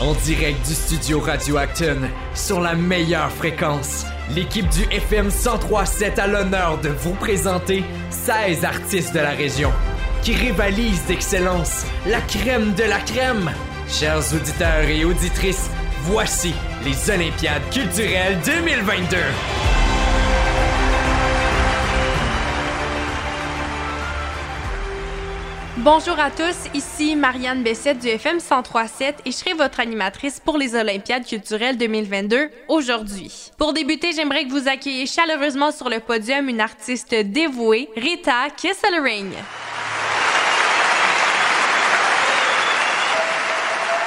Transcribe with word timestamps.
En 0.00 0.12
direct 0.24 0.66
du 0.66 0.74
studio 0.74 1.20
Radio 1.20 1.56
Acton, 1.56 2.08
sur 2.34 2.60
la 2.60 2.74
meilleure 2.74 3.30
fréquence, 3.30 4.04
l'équipe 4.34 4.68
du 4.70 4.82
FM 4.90 5.26
1037 5.26 6.18
a 6.18 6.26
l'honneur 6.26 6.78
de 6.78 6.88
vous 6.88 7.14
présenter 7.14 7.84
16 8.10 8.64
artistes 8.64 9.14
de 9.14 9.20
la 9.20 9.30
région 9.30 9.70
qui 10.22 10.34
rivalisent 10.34 11.06
d'excellence, 11.06 11.86
la 12.06 12.20
crème 12.22 12.74
de 12.74 12.82
la 12.82 12.98
crème. 12.98 13.52
Chers 13.88 14.34
auditeurs 14.34 14.88
et 14.88 15.04
auditrices, 15.04 15.70
voici 16.02 16.54
les 16.84 17.10
Olympiades 17.10 17.62
culturelles 17.70 18.38
2022. 18.44 19.16
Bonjour 25.78 26.20
à 26.20 26.30
tous, 26.30 26.70
ici 26.72 27.16
Marianne 27.16 27.64
Bessette 27.64 27.98
du 27.98 28.06
FM 28.06 28.36
1037 28.36 29.22
et 29.24 29.32
je 29.32 29.36
serai 29.36 29.54
votre 29.54 29.80
animatrice 29.80 30.38
pour 30.38 30.56
les 30.56 30.76
Olympiades 30.76 31.26
culturelles 31.26 31.76
2022 31.76 32.48
aujourd'hui. 32.68 33.50
Pour 33.58 33.72
débuter, 33.72 34.12
j'aimerais 34.12 34.44
que 34.44 34.50
vous 34.50 34.68
accueilliez 34.68 35.06
chaleureusement 35.06 35.72
sur 35.72 35.88
le 35.88 35.98
podium 35.98 36.48
une 36.48 36.60
artiste 36.60 37.12
dévouée, 37.12 37.88
Rita 37.96 38.50
Kesselring. 38.56 39.32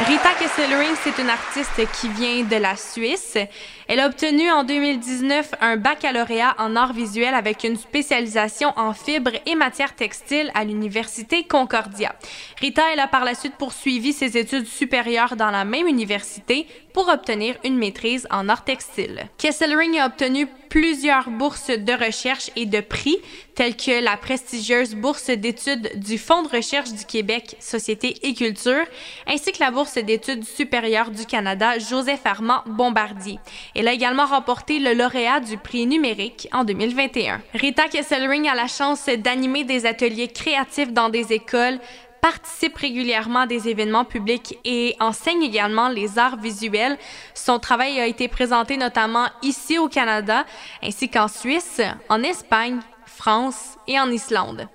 Rita 0.00 0.34
Kesselring, 0.38 0.94
c'est 1.02 1.22
une 1.22 1.30
artiste 1.30 1.80
qui 1.98 2.08
vient 2.08 2.42
de 2.42 2.56
la 2.56 2.76
Suisse. 2.76 3.38
Elle 3.86 4.00
a 4.00 4.06
obtenu 4.06 4.50
en 4.50 4.64
2019 4.64 5.56
un 5.60 5.76
baccalauréat 5.76 6.54
en 6.58 6.74
arts 6.74 6.94
visuels 6.94 7.34
avec 7.34 7.64
une 7.64 7.76
spécialisation 7.76 8.72
en 8.76 8.94
fibres 8.94 9.38
et 9.44 9.54
matières 9.54 9.94
textiles 9.94 10.50
à 10.54 10.64
l'université 10.64 11.44
Concordia. 11.44 12.14
Rita, 12.60 12.82
elle 12.92 13.00
a 13.00 13.08
par 13.08 13.24
la 13.24 13.34
suite 13.34 13.56
poursuivi 13.56 14.12
ses 14.12 14.38
études 14.38 14.66
supérieures 14.66 15.36
dans 15.36 15.50
la 15.50 15.64
même 15.64 15.86
université 15.86 16.66
pour 16.94 17.08
obtenir 17.08 17.56
une 17.64 17.76
maîtrise 17.76 18.26
en 18.30 18.48
arts 18.48 18.64
textiles. 18.64 19.28
Kesselring 19.36 19.98
a 19.98 20.06
obtenu 20.06 20.46
plusieurs 20.74 21.28
bourses 21.30 21.70
de 21.70 21.92
recherche 21.92 22.50
et 22.56 22.66
de 22.66 22.80
prix, 22.80 23.18
telles 23.54 23.76
que 23.76 24.02
la 24.02 24.16
prestigieuse 24.16 24.94
bourse 24.94 25.30
d'études 25.30 25.90
du 25.96 26.18
Fonds 26.18 26.42
de 26.42 26.48
recherche 26.48 26.92
du 26.92 27.04
Québec, 27.04 27.56
Société 27.60 28.16
et 28.22 28.34
Culture, 28.34 28.84
ainsi 29.26 29.52
que 29.52 29.60
la 29.60 29.70
bourse 29.70 29.94
d'études 29.94 30.44
supérieures 30.44 31.10
du 31.10 31.26
Canada, 31.26 31.78
Joseph 31.78 32.22
Armand 32.24 32.62
Bombardier. 32.66 33.38
Elle 33.74 33.88
a 33.88 33.92
également 33.92 34.26
remporté 34.26 34.78
le 34.78 34.94
lauréat 34.94 35.40
du 35.40 35.56
prix 35.56 35.86
numérique 35.86 36.48
en 36.52 36.64
2021. 36.64 37.40
Rita 37.54 37.88
Kesselring 37.88 38.48
a 38.48 38.54
la 38.54 38.68
chance 38.68 39.06
d'animer 39.06 39.64
des 39.64 39.86
ateliers 39.86 40.28
créatifs 40.28 40.92
dans 40.92 41.08
des 41.08 41.32
écoles, 41.32 41.80
participe 42.20 42.76
régulièrement 42.76 43.40
à 43.40 43.46
des 43.46 43.68
événements 43.68 44.04
publics 44.06 44.58
et 44.64 44.96
enseigne 44.98 45.42
également 45.42 45.88
les 45.88 46.18
arts 46.18 46.38
visuels. 46.38 46.96
Son 47.34 47.58
travail 47.58 48.00
a 48.00 48.06
été 48.06 48.28
présenté 48.28 48.78
notamment 48.78 49.26
ici 49.42 49.78
au 49.78 49.88
Canada, 49.88 50.46
ainsi 50.82 51.10
qu'en 51.10 51.28
Suisse, 51.28 51.82
en 52.08 52.22
Espagne, 52.22 52.80
France 53.04 53.76
et 53.86 54.00
en 54.00 54.10
Islande. 54.10 54.68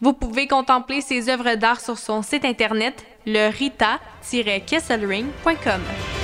Vous 0.00 0.14
pouvez 0.14 0.48
contempler 0.48 1.00
ses 1.00 1.28
œuvres 1.28 1.54
d'art 1.54 1.80
sur 1.80 1.98
son 1.98 2.22
site 2.22 2.44
internet 2.44 3.04
le 3.24 3.50
rita-kesselring.com. 3.50 6.15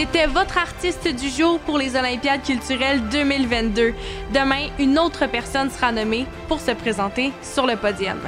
C'était 0.00 0.28
votre 0.28 0.58
artiste 0.58 1.08
du 1.08 1.28
jour 1.28 1.58
pour 1.58 1.76
les 1.76 1.96
Olympiades 1.96 2.44
culturelles 2.44 3.02
2022. 3.10 3.94
Demain, 4.32 4.68
une 4.78 4.96
autre 4.96 5.26
personne 5.26 5.72
sera 5.72 5.90
nommée 5.90 6.24
pour 6.46 6.60
se 6.60 6.70
présenter 6.70 7.32
sur 7.42 7.66
le 7.66 7.74
podium. 7.74 8.20